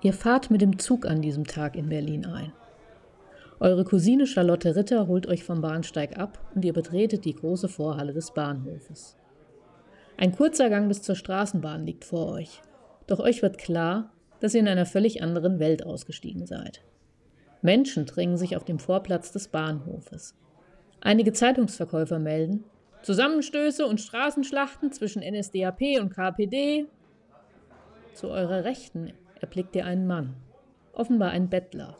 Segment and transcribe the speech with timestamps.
[0.00, 2.52] Ihr fahrt mit dem Zug an diesem Tag in Berlin ein.
[3.58, 8.12] Eure Cousine Charlotte Ritter holt euch vom Bahnsteig ab und ihr betretet die große Vorhalle
[8.12, 9.16] des Bahnhofes.
[10.16, 12.60] Ein kurzer Gang bis zur Straßenbahn liegt vor euch,
[13.08, 16.82] doch euch wird klar, dass ihr in einer völlig anderen Welt ausgestiegen seid.
[17.60, 20.36] Menschen drängen sich auf dem Vorplatz des Bahnhofes.
[21.00, 22.62] Einige Zeitungsverkäufer melden,
[23.02, 26.86] Zusammenstöße und Straßenschlachten zwischen NSDAP und KPD.
[28.14, 30.36] Zu eurer Rechten erblickt ihr einen Mann,
[30.92, 31.96] offenbar ein Bettler.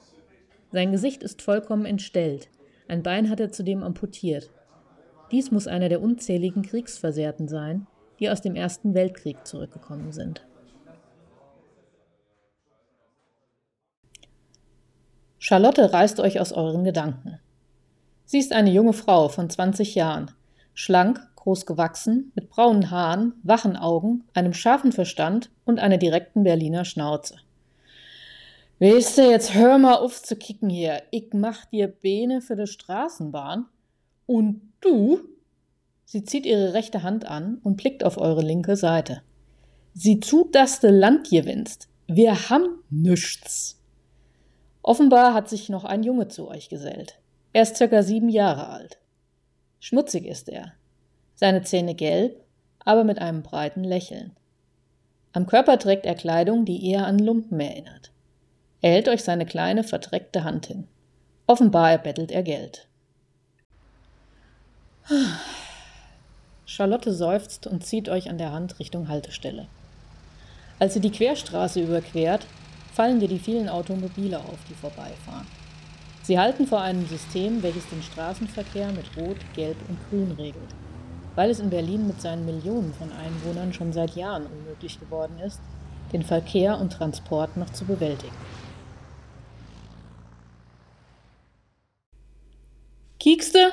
[0.73, 2.49] Sein Gesicht ist vollkommen entstellt,
[2.89, 4.51] ein Bein hat er zudem amputiert.
[5.31, 7.87] Dies muss einer der unzähligen Kriegsversehrten sein,
[8.19, 10.47] die aus dem Ersten Weltkrieg zurückgekommen sind.
[15.39, 17.39] Charlotte reißt euch aus euren Gedanken.
[18.25, 20.31] Sie ist eine junge Frau von 20 Jahren,
[20.75, 26.85] schlank, groß gewachsen, mit braunen Haaren, wachen Augen, einem scharfen Verstand und einer direkten Berliner
[26.85, 27.37] Schnauze.
[28.81, 31.03] Weißt du, jetzt hör mal auf zu kicken hier.
[31.11, 33.67] Ich mach dir Beine für die Straßenbahn.
[34.27, 35.21] Und du?
[36.05, 39.23] Sie zieht ihre rechte Hand an und blickt auf eure linke Seite.
[39.95, 41.89] Sieh zu, dass du Land gewinnst.
[42.07, 43.81] Wir haben nichts.
[44.83, 47.19] Offenbar hat sich noch ein Junge zu euch gesellt.
[47.53, 48.99] Er ist circa sieben Jahre alt.
[49.81, 50.73] Schmutzig ist er.
[51.41, 52.35] Seine Zähne gelb,
[52.85, 54.33] aber mit einem breiten Lächeln.
[55.33, 58.11] Am Körper trägt er Kleidung, die eher an Lumpen erinnert.
[58.81, 60.89] Er hält euch seine kleine, verdreckte Hand hin.
[61.47, 62.89] Offenbar erbettelt er Geld.
[66.67, 69.69] Charlotte seufzt und zieht euch an der Hand Richtung Haltestelle.
[70.81, 72.47] Als ihr die Querstraße überquert,
[72.93, 75.47] fallen dir die vielen Automobile auf, die vorbeifahren.
[76.23, 80.75] Sie halten vor einem System, welches den Straßenverkehr mit Rot, Gelb und Grün regelt.
[81.39, 85.61] Weil es in Berlin mit seinen Millionen von Einwohnern schon seit Jahren unmöglich geworden ist,
[86.13, 88.35] den Verkehr und Transport noch zu bewältigen.
[93.21, 93.71] Kiekste?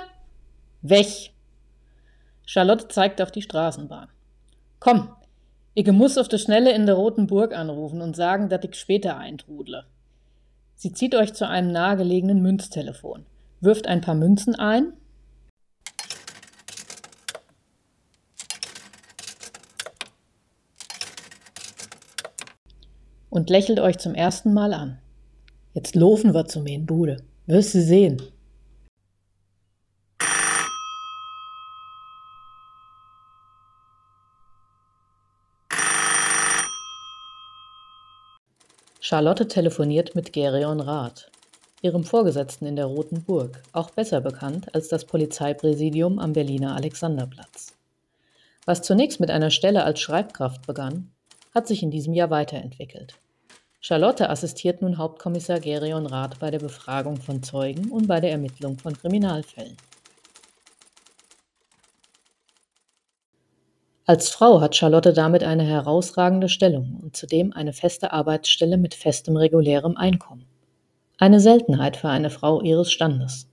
[0.83, 1.31] Weg!
[2.45, 4.09] Charlotte zeigt auf die Straßenbahn.
[4.79, 5.09] Komm,
[5.73, 9.17] ich muss auf der Schnelle in der Roten Burg anrufen und sagen, dass ich später
[9.17, 9.85] eintrudle.
[10.75, 13.25] Sie zieht euch zu einem nahegelegenen Münztelefon,
[13.59, 14.93] wirft ein paar Münzen ein
[23.35, 24.97] und lächelt euch zum ersten Mal an.
[25.73, 27.17] Jetzt laufen wir zu mir in Bude.
[27.47, 28.21] Wirst du sehen.
[39.01, 41.29] Charlotte telefoniert mit Gerion Rath,
[41.81, 47.73] ihrem Vorgesetzten in der Roten Burg, auch besser bekannt als das Polizeipräsidium am Berliner Alexanderplatz.
[48.65, 51.11] Was zunächst mit einer Stelle als Schreibkraft begann,
[51.53, 53.15] hat sich in diesem Jahr weiterentwickelt.
[53.87, 58.79] Charlotte assistiert nun Hauptkommissar Gerion Rath bei der Befragung von Zeugen und bei der Ermittlung
[58.79, 59.77] von Kriminalfällen.
[64.07, 69.37] Als Frau hat Charlotte damit eine herausragende Stellung und zudem eine feste Arbeitsstelle mit festem
[69.37, 70.47] regulärem Einkommen.
[71.19, 73.47] Eine Seltenheit für eine Frau ihres Standes.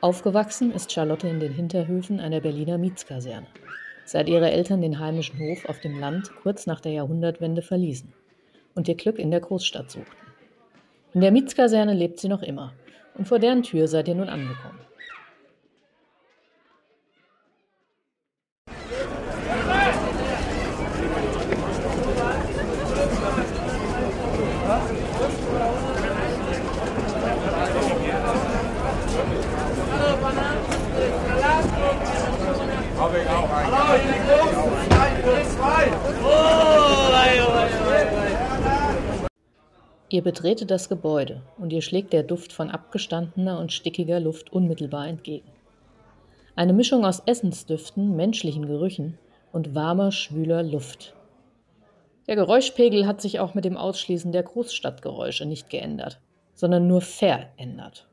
[0.00, 3.48] Aufgewachsen ist Charlotte in den Hinterhöfen einer Berliner Mietskaserne,
[4.04, 8.14] seit ihre Eltern den heimischen Hof auf dem Land kurz nach der Jahrhundertwende verließen
[8.74, 10.26] und ihr Glück in der Großstadt suchten.
[11.12, 12.72] In der Mietskaserne lebt sie noch immer
[13.14, 14.78] und vor deren Tür seid ihr nun angekommen.
[40.12, 45.06] Ihr betretet das Gebäude und ihr schlägt der Duft von abgestandener und stickiger Luft unmittelbar
[45.06, 45.46] entgegen.
[46.56, 49.18] Eine Mischung aus Essensdüften, menschlichen Gerüchen
[49.52, 51.14] und warmer, schwüler Luft.
[52.26, 56.20] Der Geräuschpegel hat sich auch mit dem Ausschließen der Großstadtgeräusche nicht geändert,
[56.54, 58.09] sondern nur verändert.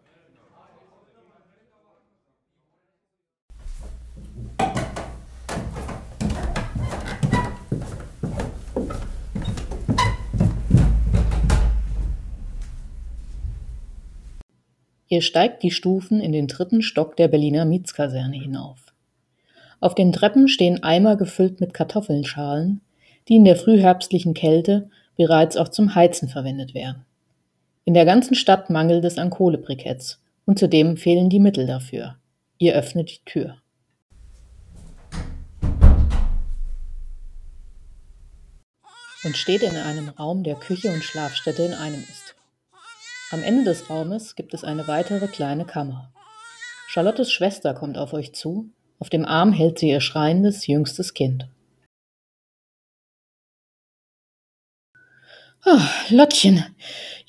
[15.08, 18.94] Ihr steigt die Stufen in den dritten Stock der Berliner Mietskaserne hinauf.
[19.80, 22.82] Auf den Treppen stehen Eimer gefüllt mit Kartoffelschalen,
[23.28, 27.06] die in der frühherbstlichen Kälte bereits auch zum Heizen verwendet werden.
[27.86, 32.18] In der ganzen Stadt mangelt es an Kohlebriketts und zudem fehlen die Mittel dafür.
[32.58, 33.58] Ihr öffnet die Tür.
[39.28, 42.37] und steht in einem Raum, der Küche und Schlafstätte in einem ist.
[43.30, 46.14] Am Ende des Raumes gibt es eine weitere kleine Kammer.
[46.88, 48.70] Charlottes Schwester kommt auf euch zu,
[49.00, 51.50] auf dem Arm hält sie ihr schreiendes jüngstes Kind.
[55.66, 56.64] Oh, Lottchen,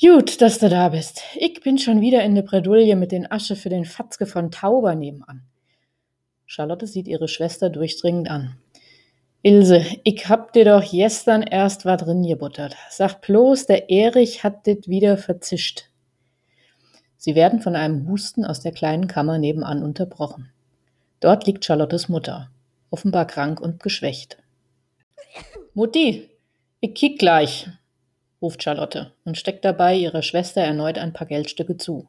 [0.01, 1.23] gut, dass du da bist.
[1.35, 4.95] Ich bin schon wieder in der Bredouille mit den Asche für den Fatzke von Tauber
[4.95, 5.49] nebenan.
[6.47, 8.57] Charlotte sieht ihre Schwester durchdringend an.
[9.43, 12.77] Ilse, ich hab dir doch gestern erst wat drin gebuttert.
[12.89, 15.88] Sag bloß, der Erich hat dit wieder verzischt.
[17.19, 20.51] Sie werden von einem Husten aus der kleinen Kammer nebenan unterbrochen.
[21.19, 22.49] Dort liegt Charlottes Mutter,
[22.91, 24.39] offenbar krank und geschwächt.
[25.75, 26.31] Mutti,
[26.81, 27.69] ich kick gleich,
[28.41, 32.07] ruft Charlotte und steckt dabei ihrer Schwester erneut ein paar Geldstücke zu.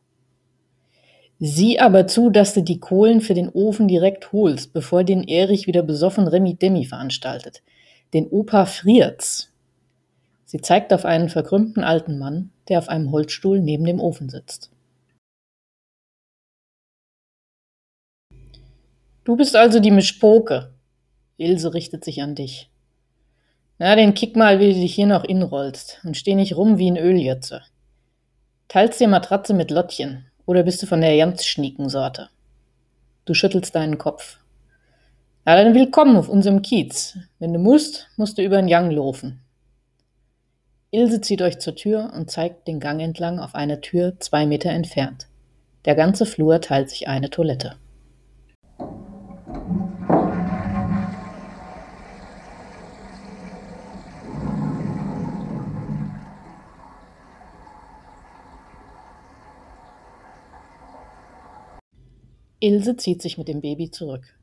[1.40, 5.66] Sieh aber zu, dass du die Kohlen für den Ofen direkt holst, bevor den Erich
[5.66, 7.64] wieder besoffen Remi-Demi veranstaltet.
[8.14, 9.52] Den Opa friert's.
[10.46, 14.70] Sie zeigt auf einen verkrümmten alten Mann, der auf einem Holzstuhl neben dem Ofen sitzt.
[19.30, 20.74] Du bist also die Mischpoke.
[21.38, 22.72] Ilse richtet sich an dich.
[23.78, 26.90] Na, den kick mal, wie du dich hier noch inrollst und steh nicht rum wie
[26.90, 27.62] ein Öljötze.
[28.70, 32.30] Teilst dir Matratze mit Lottchen, oder bist du von der ganz schnieken Sorte?
[33.26, 34.40] Du schüttelst deinen Kopf.
[35.46, 37.16] Ja, dann willkommen auf unserem Kiez.
[37.38, 39.42] Wenn du musst, musst du über den Gang laufen.
[40.90, 44.72] Ilse zieht euch zur Tür und zeigt den Gang entlang auf eine Tür zwei Meter
[44.72, 45.28] entfernt.
[45.86, 47.76] Der ganze Flur teilt sich eine Toilette.
[62.60, 64.38] Ilse zieht sich mit dem Baby zurück.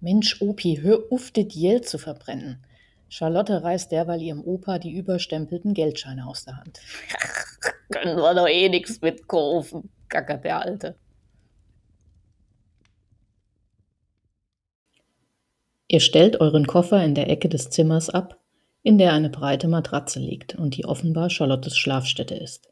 [0.00, 2.64] Mensch, Opi, hör auf, dit Geld zu verbrennen.
[3.08, 6.80] Charlotte reißt derweil ihrem Opa die überstempelten Geldscheine aus der Hand.
[7.90, 10.96] Können wir doch eh nix mitkaufen, gackert der Alte.
[15.86, 18.40] Ihr stellt euren Koffer in der Ecke des Zimmers ab,
[18.82, 22.68] in der eine breite Matratze liegt und die offenbar Charlottes Schlafstätte ist.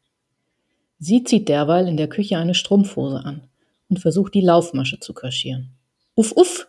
[0.99, 3.49] Sie zieht derweil in der Küche eine Strumpfhose an
[3.93, 5.77] und versucht die Laufmasche zu kaschieren.
[6.15, 6.67] Uff, uff,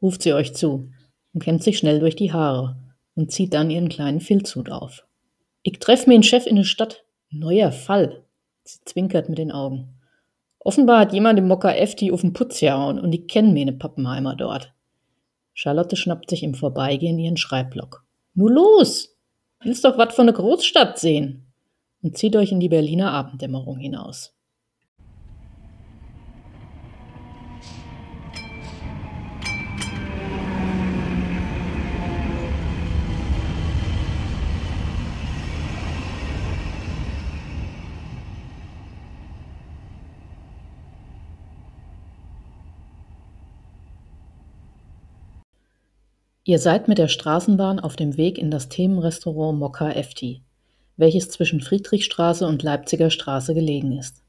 [0.00, 0.92] ruft sie euch zu
[1.34, 2.76] und kämmt sich schnell durch die Haare
[3.16, 5.04] und zieht dann ihren kleinen Filzhut auf.
[5.64, 7.04] Ich treff mir den Chef in der Stadt.
[7.30, 8.22] Neuer Fall.
[8.62, 9.98] Sie zwinkert mit den Augen.
[10.60, 14.36] Offenbar hat jemand im Mokka Efti auf den Putz gehauen und ich kenne meine Pappenheimer
[14.36, 14.72] dort.
[15.52, 18.04] Charlotte schnappt sich im Vorbeigehen ihren Schreibblock.
[18.34, 19.16] Nu los!
[19.64, 21.52] Willst doch wat von der Großstadt sehen!
[22.02, 24.35] Und zieht euch in die Berliner Abenddämmerung hinaus.
[46.48, 50.42] Ihr seid mit der Straßenbahn auf dem Weg in das Themenrestaurant Mokka Efti,
[50.96, 54.22] welches zwischen Friedrichstraße und Leipziger Straße gelegen ist.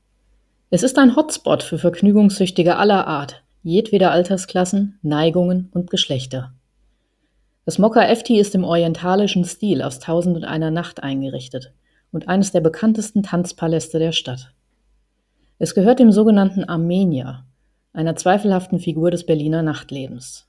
[0.72, 6.54] Es ist ein Hotspot für Vergnügungssüchtige aller Art, jedweder Altersklassen, Neigungen und Geschlechter.
[7.66, 11.72] Das Mokka Efti ist im orientalischen Stil aus Tausend und einer Nacht eingerichtet
[12.12, 14.56] und eines der bekanntesten Tanzpaläste der Stadt.
[15.60, 17.46] Es gehört dem sogenannten Armenier,
[17.94, 20.48] einer zweifelhaften Figur des Berliner Nachtlebens.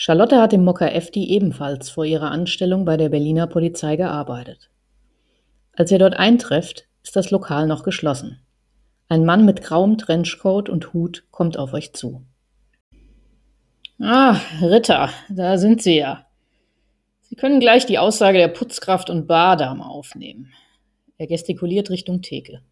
[0.00, 4.70] Charlotte hat im Mokka Efti ebenfalls vor ihrer Anstellung bei der Berliner Polizei gearbeitet.
[5.72, 8.38] Als ihr dort eintrefft, ist das Lokal noch geschlossen.
[9.08, 12.22] Ein Mann mit grauem Trenchcoat und Hut kommt auf euch zu.
[14.00, 16.26] Ah, Ritter, da sind Sie ja.
[17.22, 20.52] Sie können gleich die Aussage der Putzkraft und Bardame aufnehmen.
[21.16, 22.62] Er gestikuliert Richtung Theke.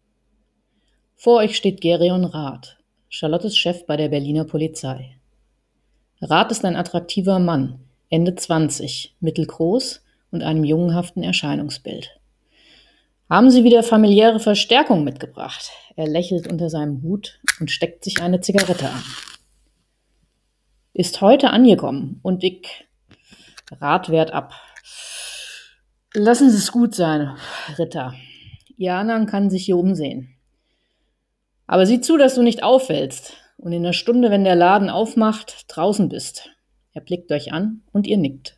[1.15, 2.77] Vor euch steht Gerion Rath,
[3.09, 5.16] Charlottes Chef bei der Berliner Polizei.
[6.21, 12.19] Rath ist ein attraktiver Mann, Ende 20, mittelgroß und einem jungenhaften Erscheinungsbild.
[13.29, 15.69] Haben Sie wieder familiäre Verstärkung mitgebracht?
[15.95, 19.03] Er lächelt unter seinem Hut und steckt sich eine Zigarette an.
[20.93, 22.87] Ist heute angekommen und ich
[23.79, 24.53] Rat wert ab.
[26.13, 27.35] Lassen Sie es gut sein,
[27.77, 28.15] Ritter.
[28.77, 30.33] Janan kann sich hier umsehen.
[31.67, 35.65] Aber sieh zu, dass du nicht auffällst und in einer Stunde, wenn der Laden aufmacht,
[35.67, 36.49] draußen bist.
[36.93, 38.57] Er blickt euch an und ihr nickt.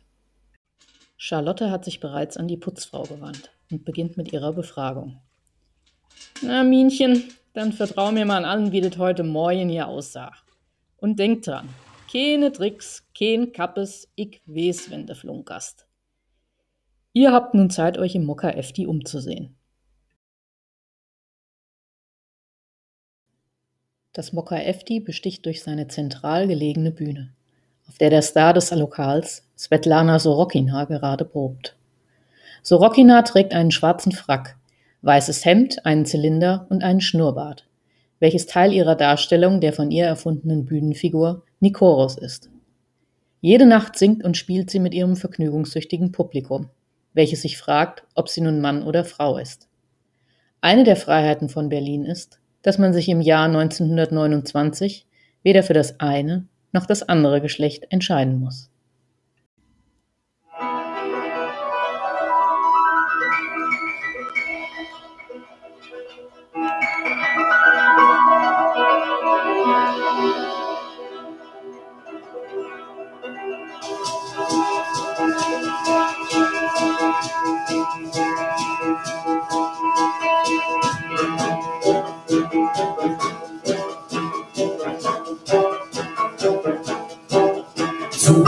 [1.16, 5.20] Charlotte hat sich bereits an die Putzfrau gewandt und beginnt mit ihrer Befragung.
[6.42, 10.32] Na, Minchen, dann vertrau mir mal an wie das heute Morgen hier aussah.
[10.96, 11.68] Und denk dran,
[12.10, 15.86] keine Tricks, kein Kappes, ich weiß, wenn du flunkerst.
[17.12, 19.56] Ihr habt nun Zeit, euch im Mokka FD umzusehen.
[24.12, 27.30] Das Mokka FD besticht durch seine zentral gelegene Bühne,
[27.86, 31.76] auf der der Star des Lokals, Svetlana Sorokina, gerade probt.
[32.64, 34.58] Sorokina trägt einen schwarzen Frack,
[35.02, 37.68] weißes Hemd, einen Zylinder und einen Schnurrbart,
[38.18, 42.50] welches Teil ihrer Darstellung der von ihr erfundenen Bühnenfigur Nikoros ist.
[43.40, 46.68] Jede Nacht singt und spielt sie mit ihrem vergnügungssüchtigen Publikum,
[47.12, 49.68] welches sich fragt, ob sie nun Mann oder Frau ist.
[50.60, 55.06] Eine der Freiheiten von Berlin ist, dass man sich im Jahr 1929
[55.42, 58.70] weder für das eine noch das andere Geschlecht entscheiden muss.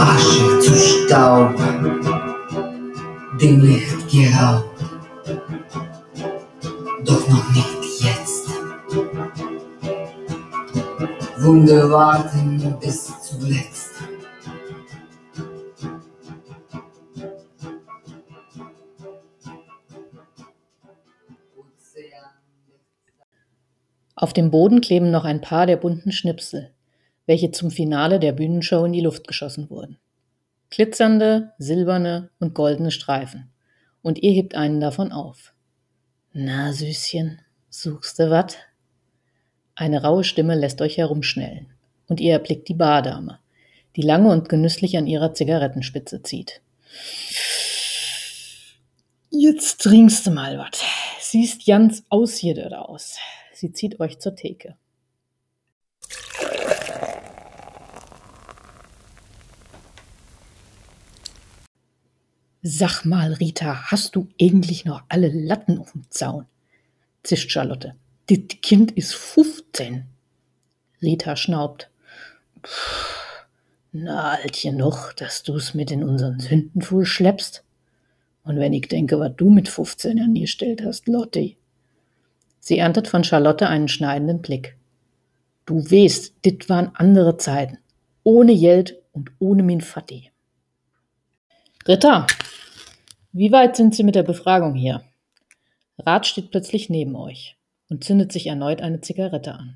[0.02, 1.54] Asche, zu Staub,
[3.40, 4.68] dem Licht geraubt.
[7.04, 8.48] Doch noch nicht jetzt.
[11.38, 13.92] Wunder warten bis zuletzt.
[24.16, 26.72] Auf dem Boden kleben noch ein paar der bunten Schnipsel,
[27.32, 29.96] welche zum Finale der Bühnenshow in die Luft geschossen wurden.
[30.68, 33.50] Glitzernde, silberne und goldene Streifen.
[34.02, 35.54] Und ihr hebt einen davon auf.
[36.34, 38.58] Na, Süßchen, suchst du wat?
[39.74, 41.72] Eine raue Stimme lässt euch herumschnellen.
[42.06, 43.38] Und ihr erblickt die Bardame,
[43.96, 46.60] die lange und genüsslich an ihrer Zigarettenspitze zieht.
[49.30, 50.82] Jetzt trinkst du mal wat.
[51.18, 53.16] Siehst ganz ausjedert aus.
[53.54, 54.76] Sie zieht euch zur Theke.
[62.64, 66.46] Sag mal, Rita, hast du eigentlich noch alle Latten auf dem Zaun?
[67.24, 67.96] zischt Charlotte.
[68.28, 70.04] Das Kind ist 15.
[71.02, 71.90] Rita schnaubt.
[73.90, 77.64] Na, alt genug, dass du's mit in unseren Sündenfuhl schleppst?
[78.44, 81.56] Und wenn ich denke, was du mit 15 angestellt hast, Lotti.
[82.60, 84.76] Sie erntet von Charlotte einen schneidenden Blick.
[85.66, 87.78] Du weißt, dit waren andere Zeiten.
[88.22, 90.31] Ohne Geld und ohne min Vati.
[91.88, 92.28] Ritter,
[93.32, 95.02] wie weit sind Sie mit der Befragung hier?
[95.98, 97.56] Rat steht plötzlich neben euch
[97.88, 99.74] und zündet sich erneut eine Zigarette an.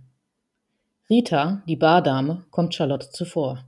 [1.10, 3.64] Rita, die Bardame, kommt Charlotte zuvor.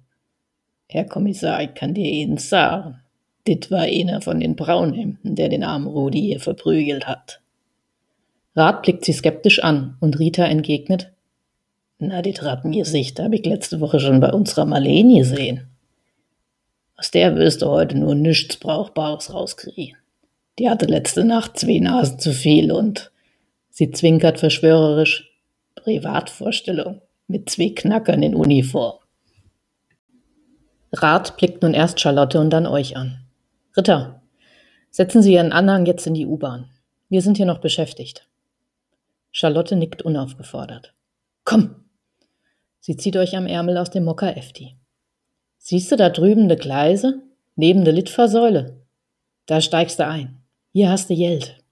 [0.88, 3.00] Herr Kommissar, ich kann dir eins sagen.
[3.48, 7.40] Dit war einer von den Braunhemden, der den armen Rudi hier verprügelt hat.
[8.54, 11.10] Rat blickt sie skeptisch an und Rita entgegnet,
[11.98, 15.68] na, dit Rattengesicht habe ich letzte Woche schon bei unserer Marlene gesehen.
[16.98, 19.96] Aus der wirst du heute nur nichts Brauchbares rauskriegen.
[20.58, 23.12] Die hatte letzte Nacht zwei Nasen zu viel und
[23.70, 25.30] sie zwinkert verschwörerisch
[25.76, 28.98] Privatvorstellung mit zwei Knackern in Uniform.
[30.92, 33.20] Rat blickt nun erst Charlotte und dann euch an.
[33.76, 34.20] Ritter,
[34.90, 36.68] setzen Sie Ihren Anhang jetzt in die U-Bahn.
[37.08, 38.26] Wir sind hier noch beschäftigt.
[39.30, 40.94] Charlotte nickt unaufgefordert.
[41.44, 41.84] Komm!
[42.80, 44.77] Sie zieht euch am Ärmel aus dem Mokka Efti.
[45.70, 47.20] Siehst du da drüben de Gleise?
[47.54, 48.80] Neben der Litfaßsäule?
[49.44, 50.42] Da steigst du ein.
[50.72, 51.62] Hier hast du Geld.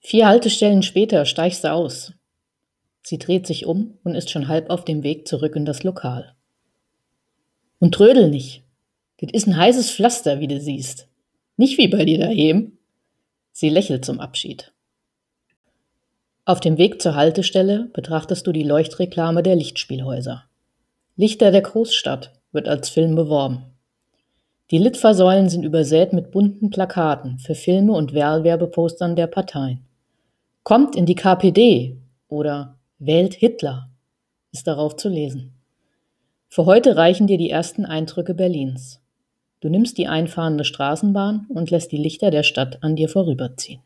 [0.00, 2.14] Vier Haltestellen später steigst du aus.
[3.02, 6.34] Sie dreht sich um und ist schon halb auf dem Weg zurück in das Lokal.
[7.80, 8.62] Und trödel nicht.
[9.18, 11.06] Das ist ein heißes Pflaster, wie du siehst.
[11.58, 12.78] Nicht wie bei dir daheim.
[13.52, 14.73] Sie lächelt zum Abschied.
[16.46, 20.44] Auf dem Weg zur Haltestelle betrachtest du die Leuchtreklame der Lichtspielhäuser.
[21.16, 23.64] Lichter der Großstadt wird als Film beworben.
[24.70, 29.86] Die Litfaßsäulen sind übersät mit bunten Plakaten für Filme und Wahlwerbepostern der Parteien.
[30.64, 31.96] Kommt in die KPD
[32.28, 33.88] oder wählt Hitler
[34.52, 35.54] ist darauf zu lesen.
[36.48, 39.00] Für heute reichen dir die ersten Eindrücke Berlins.
[39.60, 43.80] Du nimmst die einfahrende Straßenbahn und lässt die Lichter der Stadt an dir vorüberziehen.